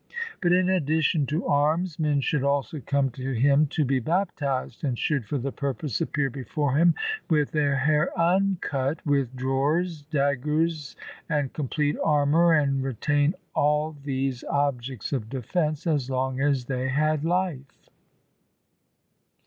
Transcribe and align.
But 0.41 0.51
in 0.51 0.67
addition 0.67 1.27
to 1.27 1.45
arms 1.45 1.99
men 1.99 2.21
should 2.21 2.43
also 2.43 2.81
come 2.83 3.11
to 3.11 3.33
him 3.33 3.67
to 3.67 3.85
be 3.85 3.99
baptized, 3.99 4.83
and 4.83 4.97
should 4.97 5.27
for 5.27 5.37
the 5.37 5.51
purpose 5.51 6.01
appear 6.01 6.31
before 6.31 6.73
him 6.75 6.95
with 7.29 7.51
their 7.51 7.75
hair 7.75 8.09
uncut, 8.19 9.05
with 9.05 9.35
drawers, 9.35 10.01
daggers, 10.09 10.95
and 11.29 11.53
complete 11.53 11.97
armour, 12.03 12.51
and 12.51 12.81
retain 12.81 13.35
all 13.53 13.91
these 14.03 14.43
objects 14.45 15.13
of 15.13 15.29
defence 15.29 15.85
as 15.85 16.09
long 16.09 16.39
as 16.41 16.65
they 16.65 16.89
had 16.89 17.23
life. 17.23 17.87